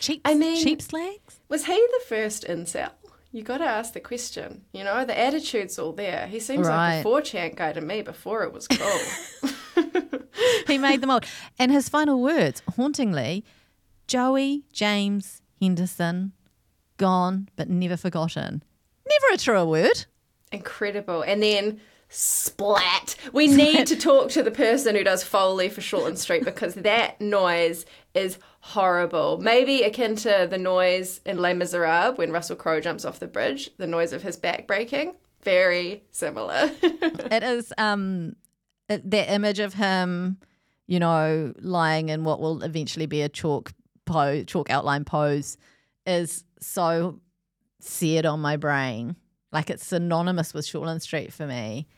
cheap, 0.00 0.22
I 0.24 0.34
mean- 0.34 0.60
cheap 0.62 0.82
slags. 0.82 1.40
Was 1.48 1.66
he 1.66 1.74
the 1.74 2.00
first 2.08 2.44
incel? 2.48 2.90
You 3.32 3.42
got 3.42 3.58
to 3.58 3.64
ask 3.64 3.94
the 3.94 4.00
question. 4.00 4.62
You 4.72 4.84
know, 4.84 5.04
the 5.04 5.18
attitude's 5.18 5.78
all 5.78 5.92
there. 5.92 6.26
He 6.26 6.38
seems 6.38 6.68
Right. 6.68 6.96
like 6.98 7.04
a 7.04 7.08
4chan 7.08 7.56
guy 7.56 7.72
to 7.72 7.80
me 7.80 8.02
before 8.02 8.42
it 8.44 8.52
was 8.52 8.68
cool. 8.68 9.50
He 10.66 10.78
made 10.78 11.00
them 11.00 11.10
old. 11.10 11.24
And 11.58 11.70
his 11.72 11.88
final 11.88 12.20
words, 12.22 12.62
hauntingly, 12.76 13.44
Joey 14.06 14.64
James 14.72 15.40
Henderson, 15.60 16.32
gone 16.96 17.48
but 17.56 17.68
never 17.68 17.96
forgotten. 17.96 18.62
Never 19.08 19.34
a 19.34 19.38
truer 19.38 19.64
word. 19.66 20.06
Incredible. 20.50 21.22
And 21.22 21.42
then 21.42 21.80
splat. 22.12 23.16
We 23.32 23.46
need 23.48 23.86
to 23.86 23.96
talk 23.96 24.30
to 24.30 24.42
the 24.42 24.50
person 24.50 24.94
who 24.94 25.02
does 25.02 25.24
Foley 25.24 25.68
for 25.68 25.80
Shortland 25.80 26.18
Street 26.18 26.44
because 26.44 26.74
that 26.74 27.20
noise 27.20 27.86
is 28.14 28.38
horrible. 28.60 29.38
Maybe 29.38 29.82
akin 29.82 30.14
to 30.16 30.46
the 30.48 30.58
noise 30.58 31.20
in 31.24 31.38
Les 31.38 31.54
Miserables 31.54 32.18
when 32.18 32.30
Russell 32.30 32.56
Crowe 32.56 32.80
jumps 32.80 33.04
off 33.04 33.18
the 33.18 33.26
bridge, 33.26 33.70
the 33.78 33.86
noise 33.86 34.12
of 34.12 34.22
his 34.22 34.36
back 34.36 34.66
breaking. 34.66 35.14
Very 35.42 36.04
similar. 36.10 36.70
It 36.82 37.42
is 37.42 37.72
um 37.78 38.36
it, 38.88 39.10
that 39.10 39.32
image 39.32 39.58
of 39.58 39.74
him, 39.74 40.38
you 40.86 41.00
know, 41.00 41.54
lying 41.60 42.10
in 42.10 42.24
what 42.24 42.40
will 42.40 42.62
eventually 42.62 43.06
be 43.06 43.22
a 43.22 43.28
chalk 43.28 43.72
pose, 44.04 44.44
chalk 44.46 44.68
outline 44.70 45.04
pose, 45.04 45.56
is 46.06 46.44
so 46.60 47.20
seared 47.80 48.26
on 48.26 48.40
my 48.40 48.56
brain. 48.56 49.16
Like 49.50 49.70
it's 49.70 49.86
synonymous 49.86 50.52
with 50.52 50.66
Shortland 50.66 51.00
Street 51.00 51.32
for 51.32 51.46
me. 51.46 51.88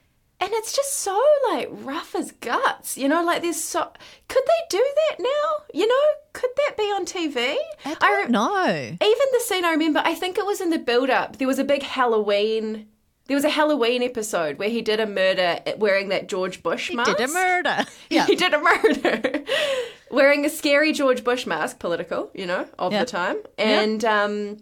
And 0.40 0.50
it's 0.52 0.74
just 0.74 0.94
so 0.94 1.20
like 1.50 1.68
rough 1.70 2.14
as 2.14 2.32
guts. 2.32 2.98
You 2.98 3.08
know, 3.08 3.24
like 3.24 3.42
there's 3.42 3.62
so 3.62 3.90
could 4.28 4.42
they 4.46 4.76
do 4.78 4.84
that 5.08 5.16
now? 5.20 5.64
You 5.72 5.86
know, 5.86 6.02
could 6.32 6.50
that 6.56 6.76
be 6.76 6.82
on 6.84 7.06
TV? 7.06 7.56
I 7.84 7.94
don't 8.00 8.30
know. 8.30 8.66
Even 8.68 9.26
the 9.32 9.40
scene 9.40 9.64
I 9.64 9.70
remember, 9.72 10.02
I 10.04 10.14
think 10.14 10.36
it 10.38 10.46
was 10.46 10.60
in 10.60 10.70
the 10.70 10.78
build 10.78 11.10
up, 11.10 11.36
there 11.38 11.48
was 11.48 11.58
a 11.58 11.64
big 11.64 11.82
Halloween. 11.82 12.88
There 13.26 13.36
was 13.36 13.44
a 13.44 13.50
Halloween 13.50 14.02
episode 14.02 14.58
where 14.58 14.68
he 14.68 14.82
did 14.82 15.00
a 15.00 15.06
murder 15.06 15.58
wearing 15.78 16.10
that 16.10 16.28
George 16.28 16.62
Bush 16.62 16.92
mask. 16.92 17.16
Did 17.16 17.30
a 17.30 17.32
murder. 17.32 17.86
Yeah. 18.10 18.26
He 18.26 18.36
did 18.36 18.52
a 18.52 18.58
murder. 18.60 19.42
wearing 20.10 20.44
a 20.44 20.50
scary 20.50 20.92
George 20.92 21.24
Bush 21.24 21.46
mask, 21.46 21.78
political, 21.78 22.30
you 22.34 22.44
know, 22.44 22.68
of 22.78 22.92
Yeah. 22.92 23.00
the 23.04 23.06
time. 23.10 23.36
And 23.56 24.04
um 24.04 24.58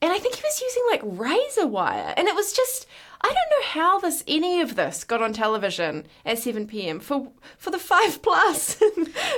and 0.00 0.12
I 0.12 0.18
think 0.20 0.36
he 0.36 0.42
was 0.44 0.60
using 0.60 0.82
like 0.90 1.00
razor 1.04 1.66
wire. 1.66 2.14
And 2.16 2.28
it 2.28 2.36
was 2.36 2.52
just 2.52 2.86
I 3.20 3.26
don't 3.28 3.34
know 3.60 3.66
how 3.82 3.98
this 3.98 4.22
any 4.28 4.60
of 4.60 4.76
this 4.76 5.02
got 5.04 5.20
on 5.22 5.32
television 5.32 6.06
at 6.24 6.38
7 6.38 6.66
p.m. 6.66 7.00
for 7.00 7.32
for 7.56 7.70
the 7.70 7.78
5 7.78 8.22
plus. 8.22 8.80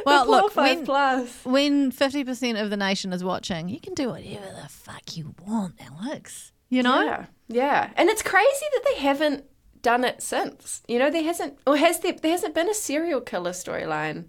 Well, 0.06 0.28
look, 0.28 0.52
5 0.52 0.76
when- 0.78 0.84
plus. 0.86 1.44
when 1.44 1.92
50% 1.92 2.60
of 2.62 2.70
the 2.70 2.76
nation 2.76 3.12
is 3.12 3.22
watching, 3.22 3.68
you 3.68 3.80
can 3.80 3.94
do 3.94 4.08
whatever 4.10 4.46
the 4.62 4.68
fuck 4.68 5.16
you 5.16 5.34
want, 5.46 5.74
Alex. 5.80 6.52
You 6.68 6.82
know? 6.82 7.02
Yeah, 7.02 7.26
yeah, 7.48 7.90
and 7.96 8.08
it's 8.08 8.22
crazy 8.22 8.66
that 8.72 8.82
they 8.88 9.00
haven't 9.00 9.44
done 9.82 10.04
it 10.04 10.22
since. 10.22 10.82
You 10.88 10.98
know, 10.98 11.10
there 11.10 11.22
hasn't, 11.22 11.58
or 11.66 11.76
has 11.76 12.00
there? 12.00 12.12
There 12.12 12.30
hasn't 12.30 12.54
been 12.54 12.68
a 12.68 12.74
serial 12.74 13.20
killer 13.20 13.50
storyline. 13.52 14.26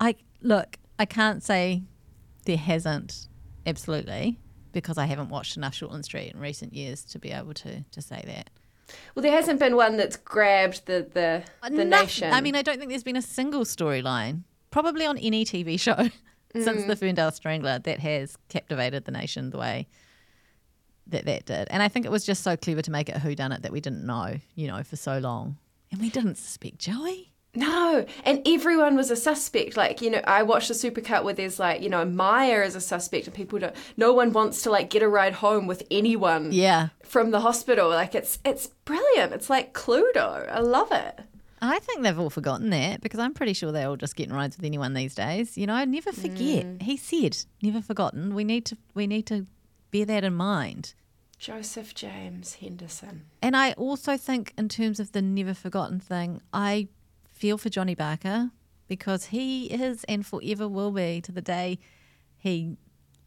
I 0.00 0.14
look, 0.40 0.78
I 0.98 1.04
can't 1.04 1.42
say 1.42 1.82
there 2.44 2.56
hasn't 2.56 3.28
absolutely 3.66 4.38
because 4.72 4.98
I 4.98 5.06
haven't 5.06 5.28
watched 5.28 5.56
enough 5.56 5.74
Shortland 5.74 6.04
Street 6.04 6.32
in 6.32 6.40
recent 6.40 6.72
years 6.72 7.04
to 7.04 7.18
be 7.18 7.30
able 7.30 7.54
to 7.54 7.82
to 7.82 8.02
say 8.02 8.22
that. 8.26 8.50
Well, 9.14 9.22
there 9.22 9.32
hasn't 9.32 9.58
been 9.58 9.76
one 9.76 9.96
that's 9.96 10.16
grabbed 10.16 10.86
the 10.86 11.06
the 11.12 11.44
uh, 11.62 11.68
the 11.68 11.84
Noth- 11.84 12.02
nation. 12.02 12.32
I 12.32 12.40
mean, 12.40 12.56
I 12.56 12.62
don't 12.62 12.78
think 12.78 12.90
there's 12.90 13.04
been 13.04 13.16
a 13.16 13.22
single 13.22 13.64
storyline, 13.64 14.42
probably 14.70 15.06
on 15.06 15.18
any 15.18 15.44
TV 15.44 15.78
show 15.86 16.10
since 16.54 16.82
mm. 16.82 16.86
the 16.86 16.96
Ferndale 16.96 17.30
Strangler 17.30 17.78
that 17.80 18.00
has 18.00 18.36
captivated 18.48 19.04
the 19.04 19.12
nation 19.12 19.50
the 19.50 19.58
way 19.58 19.86
that 21.06 21.24
that 21.24 21.46
did. 21.46 21.68
And 21.70 21.82
I 21.82 21.88
think 21.88 22.06
it 22.06 22.12
was 22.12 22.24
just 22.24 22.42
so 22.42 22.56
clever 22.56 22.82
to 22.82 22.90
make 22.90 23.08
it 23.08 23.16
a 23.16 23.20
whodunit 23.20 23.62
that 23.62 23.72
we 23.72 23.80
didn't 23.80 24.04
know, 24.04 24.36
you 24.54 24.66
know, 24.66 24.82
for 24.82 24.96
so 24.96 25.18
long. 25.18 25.58
And 25.90 26.00
we 26.00 26.10
didn't 26.10 26.36
suspect 26.36 26.78
Joey. 26.78 27.31
No, 27.54 28.06
and 28.24 28.40
everyone 28.46 28.96
was 28.96 29.10
a 29.10 29.16
suspect. 29.16 29.76
Like 29.76 30.00
you 30.00 30.10
know, 30.10 30.22
I 30.24 30.42
watched 30.42 30.68
the 30.68 30.74
supercut 30.74 31.22
where 31.22 31.34
there's 31.34 31.58
like 31.58 31.82
you 31.82 31.90
know 31.90 32.04
Maia 32.04 32.62
is 32.62 32.74
a 32.74 32.80
suspect, 32.80 33.26
and 33.26 33.34
people 33.34 33.58
don't. 33.58 33.76
No 33.96 34.12
one 34.12 34.32
wants 34.32 34.62
to 34.62 34.70
like 34.70 34.88
get 34.88 35.02
a 35.02 35.08
ride 35.08 35.34
home 35.34 35.66
with 35.66 35.82
anyone. 35.90 36.52
Yeah. 36.52 36.88
From 37.02 37.30
the 37.30 37.40
hospital, 37.40 37.90
like 37.90 38.14
it's 38.14 38.38
it's 38.44 38.68
brilliant. 38.86 39.34
It's 39.34 39.50
like 39.50 39.74
Cluedo. 39.74 40.50
I 40.50 40.60
love 40.60 40.90
it. 40.92 41.20
I 41.60 41.78
think 41.78 42.02
they've 42.02 42.18
all 42.18 42.30
forgotten 42.30 42.70
that 42.70 43.02
because 43.02 43.20
I'm 43.20 43.34
pretty 43.34 43.52
sure 43.52 43.70
they're 43.70 43.86
all 43.86 43.96
just 43.96 44.16
getting 44.16 44.34
rides 44.34 44.56
with 44.56 44.64
anyone 44.64 44.94
these 44.94 45.14
days. 45.14 45.56
You 45.56 45.66
know, 45.66 45.74
I 45.74 45.84
never 45.84 46.10
forget. 46.10 46.66
Mm. 46.66 46.82
He 46.82 46.96
said, 46.96 47.36
never 47.62 47.80
forgotten. 47.80 48.34
We 48.34 48.44
need 48.44 48.64
to 48.66 48.78
we 48.94 49.06
need 49.06 49.26
to 49.26 49.46
bear 49.92 50.06
that 50.06 50.24
in 50.24 50.34
mind. 50.34 50.94
Joseph 51.38 51.94
James 51.94 52.54
Henderson. 52.54 53.26
And 53.42 53.56
I 53.56 53.72
also 53.72 54.16
think 54.16 54.54
in 54.56 54.68
terms 54.68 54.98
of 54.98 55.12
the 55.12 55.20
never 55.20 55.54
forgotten 55.54 56.00
thing, 56.00 56.40
I 56.52 56.88
feel 57.42 57.58
for 57.58 57.70
Johnny 57.70 57.96
Barker 57.96 58.52
because 58.86 59.26
he 59.26 59.66
is 59.66 60.04
and 60.04 60.24
forever 60.24 60.68
will 60.68 60.92
be 60.92 61.20
to 61.22 61.32
the 61.32 61.42
day 61.42 61.80
he 62.38 62.76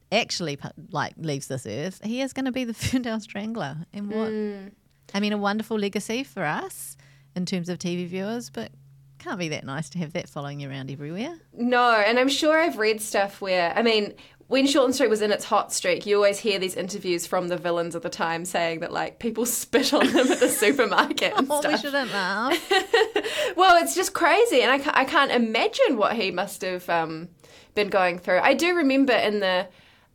actually 0.09 0.57
like 0.89 1.15
leaves 1.17 1.47
this 1.47 1.65
earth. 1.65 1.99
He 2.01 2.21
is 2.21 2.31
going 2.31 2.45
to 2.45 2.53
be 2.53 2.63
the 2.63 2.73
Ferndale 2.85 3.19
Strangler, 3.19 3.85
and 3.91 4.09
what 4.09 4.29
hmm. 4.29 4.67
I 5.13 5.19
mean, 5.19 5.33
a 5.33 5.37
wonderful 5.37 5.77
legacy 5.77 6.23
for 6.23 6.45
us 6.45 6.95
in 7.35 7.45
terms 7.45 7.67
of 7.67 7.77
TV 7.77 8.07
viewers, 8.07 8.49
but 8.49 8.71
can't 9.19 9.37
be 9.37 9.49
that 9.49 9.65
nice 9.65 9.89
to 9.89 9.97
have 9.97 10.13
that 10.13 10.29
following 10.29 10.61
you 10.61 10.69
around 10.69 10.89
everywhere. 10.89 11.37
No, 11.51 11.91
and 11.91 12.17
I'm 12.17 12.29
sure 12.29 12.57
I've 12.57 12.77
read 12.77 13.01
stuff 13.01 13.41
where, 13.41 13.73
I 13.75 13.81
mean, 13.81 14.13
when 14.47 14.65
Shortland 14.67 14.93
Street 14.93 15.09
was 15.09 15.21
in 15.21 15.31
its 15.31 15.45
hot 15.45 15.73
streak, 15.73 16.05
you 16.05 16.15
always 16.17 16.37
hear 16.39 16.59
these 16.59 16.75
interviews 16.75 17.25
from 17.25 17.47
the 17.47 17.57
villains 17.57 17.95
of 17.95 18.03
the 18.03 18.09
time 18.09 18.45
saying 18.45 18.81
that, 18.81 18.91
like, 18.93 19.17
people 19.19 19.45
spit 19.61 19.93
on 19.93 20.05
them 20.11 20.31
at 20.31 20.39
the 20.39 20.49
supermarket 20.63 21.33
and 21.35 21.47
Oh, 21.49 21.61
we 21.67 21.77
shouldn't 21.77 22.11
laugh. 22.11 22.71
Well, 23.55 23.81
it's 23.81 23.95
just 23.95 24.13
crazy, 24.13 24.61
and 24.61 24.71
I, 24.71 24.79
ca- 24.79 24.91
I 24.93 25.05
can't 25.05 25.31
imagine 25.31 25.97
what 25.97 26.13
he 26.15 26.29
must 26.31 26.61
have 26.61 26.87
um, 26.89 27.29
been 27.73 27.87
going 27.89 28.19
through. 28.19 28.39
I 28.39 28.53
do 28.53 28.75
remember 28.75 29.13
in 29.13 29.39
the 29.39 29.67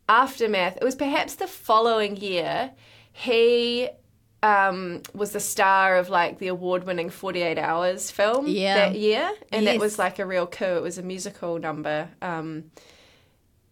aftermath, 0.09 0.77
it 0.77 0.85
was 0.85 0.95
perhaps 0.95 1.37
the 1.37 1.47
following 1.47 2.17
year, 2.17 2.73
he 3.13 3.89
um, 4.43 5.03
was 5.15 5.33
the 5.33 5.41
star 5.41 5.97
of 5.97 6.09
like 6.11 6.39
the 6.39 6.49
award-winning 6.49 7.11
48 7.11 7.59
Hours 7.59 8.11
film 8.11 8.47
Yeah. 8.47 8.75
that 8.75 8.97
year, 8.97 9.31
and 9.53 9.67
that 9.67 9.79
was 9.79 9.99
like 9.99 10.19
a 10.19 10.27
real 10.27 10.47
coup. 10.47 10.77
It 10.77 10.83
was 10.83 10.99
a 10.99 11.03
musical 11.03 11.59
number, 11.59 12.09
um, 12.21 12.71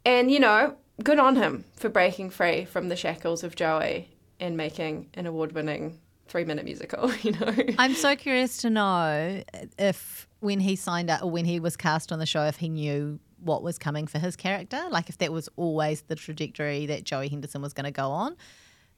and 0.05 0.31
you 0.31 0.41
know, 0.41 0.77
good 1.03 1.19
on 1.19 1.37
him 1.37 1.65
for 1.75 1.89
breaking 1.89 2.31
free 2.31 2.65
from 2.65 2.89
the 2.89 2.97
shackles 2.97 3.45
of 3.45 3.57
Joey 3.57 4.11
and 4.41 4.57
making 4.57 5.09
an 5.15 5.27
award-winning 5.27 5.99
three-minute 6.29 6.65
musical. 6.65 7.13
You 7.23 7.33
know, 7.33 7.55
I'm 7.79 7.95
so 7.95 8.15
curious 8.17 8.59
to 8.59 8.71
know 8.71 9.43
if 9.79 10.29
when 10.41 10.61
he 10.61 10.77
signed 10.77 11.11
up 11.11 11.23
or 11.23 11.31
when 11.31 11.45
he 11.45 11.61
was 11.61 11.77
cast 11.77 12.13
on 12.13 12.19
the 12.19 12.27
show, 12.27 12.45
if 12.45 12.57
he 12.57 12.69
knew 12.69 13.19
what 13.41 13.63
was 13.63 13.79
coming 13.79 14.07
for 14.07 14.19
his 14.19 14.37
character, 14.37 14.81
like 14.91 15.09
if 15.09 15.19
that 15.19 15.33
was 15.33 15.49
always 15.57 16.03
the 16.03 16.15
trajectory 16.15 16.87
that 16.87 17.05
Joey 17.05 17.29
Henderson 17.29 17.63
was 17.63 17.73
going 17.73 17.85
to 17.85 17.91
go 17.91 18.11
on. 18.11 18.37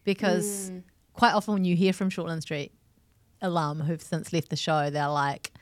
Because 0.05 0.69
hmm. 0.69 0.79
quite 1.13 1.35
often 1.35 1.55
when 1.55 1.65
you 1.65 1.77
hear 1.77 1.93
from 1.93 2.11
Shortland 2.11 2.43
Street 2.43 2.73
alum 3.43 3.81
who've 3.81 4.03
since 4.03 4.33
left 4.33 4.49
the 4.51 4.57
show, 4.57 4.91
they're 4.91 5.09
like, 5.09 5.53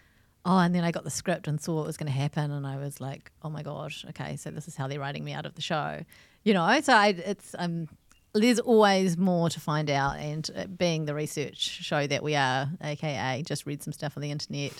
oh, 0.45 0.59
and 0.59 0.75
then 0.75 0.85
I 0.85 0.91
got 0.91 1.05
the 1.05 1.11
script 1.11 1.49
and 1.49 1.61
saw 1.61 1.77
what 1.77 1.87
was 1.87 1.97
going 1.97 2.11
to 2.11 2.19
happen, 2.19 2.51
and 2.51 2.67
I 2.67 2.77
was 2.77 3.01
like, 3.01 3.31
oh 3.43 3.51
my 3.51 3.63
gosh, 3.63 4.05
okay, 4.11 4.37
so 4.37 4.51
this 4.51 4.69
is 4.69 4.77
how 4.77 4.89
they're 4.89 5.01
writing 5.01 5.25
me 5.25 5.33
out 5.33 5.47
of 5.47 5.55
the 5.55 5.63
show, 5.63 6.05
you 6.45 6.55
know. 6.55 6.81
So 6.81 6.93
I, 6.93 7.09
it's 7.09 7.55
um, 7.59 7.89
there's 8.35 8.59
always 8.59 9.17
more 9.17 9.51
to 9.51 9.61
find 9.61 9.91
out, 9.91 10.17
and 10.17 10.49
uh, 10.57 10.67
being 10.67 11.05
the 11.05 11.15
research 11.15 11.59
show 11.59 12.07
that 12.07 12.23
we 12.23 12.35
are, 12.35 12.69
aka 12.83 13.43
just 13.43 13.67
read 13.67 13.83
some 13.83 13.93
stuff 13.93 14.17
on 14.17 14.23
the 14.23 14.31
internet. 14.31 14.73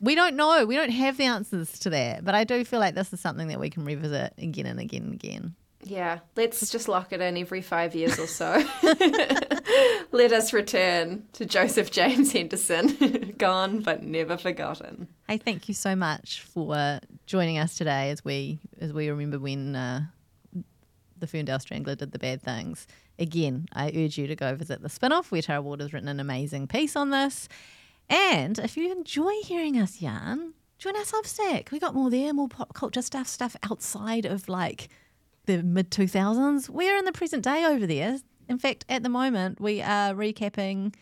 We 0.00 0.14
don't 0.14 0.34
know. 0.34 0.64
We 0.64 0.76
don't 0.76 0.90
have 0.90 1.18
the 1.18 1.24
answers 1.24 1.78
to 1.80 1.90
that, 1.90 2.24
but 2.24 2.34
I 2.34 2.44
do 2.44 2.64
feel 2.64 2.80
like 2.80 2.94
this 2.94 3.12
is 3.12 3.20
something 3.20 3.48
that 3.48 3.60
we 3.60 3.68
can 3.68 3.84
revisit 3.84 4.32
again 4.38 4.66
and 4.66 4.80
again 4.80 5.02
and 5.02 5.14
again. 5.14 5.54
Yeah, 5.82 6.18
let's 6.36 6.70
just 6.70 6.88
lock 6.88 7.12
it 7.12 7.20
in 7.20 7.36
every 7.38 7.62
five 7.62 7.94
years 7.94 8.18
or 8.18 8.26
so. 8.26 8.62
Let 10.12 10.32
us 10.32 10.52
return 10.52 11.24
to 11.34 11.46
Joseph 11.46 11.90
James 11.90 12.32
Henderson, 12.32 13.34
gone 13.38 13.80
but 13.80 14.02
never 14.02 14.36
forgotten. 14.36 15.08
Hey, 15.26 15.38
thank 15.38 15.68
you 15.68 15.74
so 15.74 15.96
much 15.96 16.42
for 16.42 17.00
joining 17.26 17.58
us 17.58 17.76
today 17.76 18.10
as 18.10 18.24
we 18.24 18.60
as 18.80 18.92
we 18.92 19.08
remember 19.08 19.38
when 19.38 19.74
uh, 19.74 20.02
the 21.18 21.26
Ferndale 21.26 21.60
Strangler 21.60 21.94
did 21.94 22.12
the 22.12 22.18
bad 22.18 22.42
things. 22.42 22.86
Again, 23.18 23.66
I 23.72 23.92
urge 23.94 24.18
you 24.18 24.26
to 24.26 24.36
go 24.36 24.54
visit 24.54 24.82
the 24.82 24.88
spin-off 24.88 25.30
where 25.30 25.42
Tara 25.42 25.62
Ward 25.62 25.80
has 25.80 25.92
written 25.92 26.08
an 26.08 26.20
amazing 26.20 26.66
piece 26.66 26.96
on 26.96 27.10
this. 27.10 27.48
And 28.08 28.58
if 28.58 28.76
you 28.76 28.90
enjoy 28.90 29.32
hearing 29.44 29.78
us 29.78 30.00
yarn, 30.02 30.54
join 30.78 30.96
our 30.96 31.02
Substack. 31.04 31.70
We 31.70 31.78
got 31.78 31.94
more 31.94 32.10
there, 32.10 32.34
more 32.34 32.48
pop 32.48 32.74
culture 32.74 33.02
stuff, 33.02 33.28
stuff 33.28 33.56
outside 33.62 34.24
of 34.24 34.48
like 34.48 34.88
the 35.46 35.62
mid 35.62 35.90
2000s. 35.90 36.68
We're 36.68 36.96
in 36.96 37.04
the 37.04 37.12
present 37.12 37.44
day 37.44 37.64
over 37.64 37.86
there. 37.86 38.18
In 38.48 38.58
fact, 38.58 38.84
at 38.88 39.02
the 39.02 39.08
moment, 39.08 39.60
we 39.60 39.80
are 39.80 40.12
recapping 40.12 40.94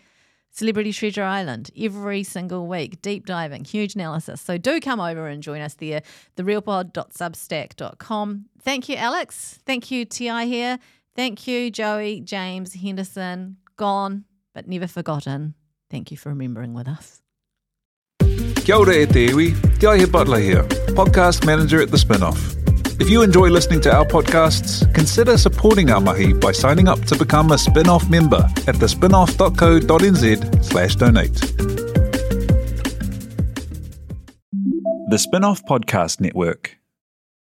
Celebrity 0.50 0.92
Treasure 0.92 1.22
Island 1.22 1.70
every 1.78 2.22
single 2.22 2.66
week, 2.66 3.00
deep 3.02 3.26
diving, 3.26 3.64
huge 3.64 3.94
analysis. 3.94 4.40
So 4.40 4.58
do 4.58 4.80
come 4.80 5.00
over 5.00 5.28
and 5.28 5.42
join 5.42 5.60
us 5.60 5.74
there, 5.74 6.02
therealpod.substack.com. 6.36 8.44
Thank 8.62 8.88
you, 8.88 8.96
Alex. 8.96 9.58
Thank 9.64 9.90
you, 9.90 10.04
Ti 10.04 10.46
here. 10.46 10.78
Thank 11.14 11.46
you, 11.46 11.70
Joey, 11.70 12.20
James, 12.20 12.74
Henderson. 12.74 13.56
Gone, 13.76 14.24
but 14.54 14.68
never 14.68 14.86
forgotten. 14.86 15.54
Thank 15.90 16.10
you 16.10 16.16
for 16.16 16.30
remembering 16.30 16.74
with 16.74 16.88
us. 16.88 17.22
Kia 18.64 18.76
ora 18.76 18.94
e 18.94 19.06
te 19.06 19.28
iwi, 19.28 19.54
Te 19.78 20.04
Butler 20.04 20.40
here, 20.40 20.64
podcast 20.94 21.46
manager 21.46 21.80
at 21.80 21.90
The 21.90 21.96
Spinoff. 21.96 22.57
If 23.00 23.08
you 23.08 23.22
enjoy 23.22 23.48
listening 23.48 23.80
to 23.82 23.94
our 23.94 24.04
podcasts, 24.04 24.92
consider 24.92 25.38
supporting 25.38 25.90
our 25.90 26.00
mahi 26.00 26.32
by 26.32 26.50
signing 26.50 26.88
up 26.88 27.00
to 27.06 27.16
become 27.16 27.52
a 27.52 27.54
Spinoff 27.54 28.10
member 28.10 28.44
at 28.66 28.74
thespinoff.co.nz 28.74 30.64
slash 30.64 30.96
donate. 30.96 31.34
The 35.10 35.16
Spinoff 35.16 35.62
Podcast 35.64 36.20
Network. 36.20 36.77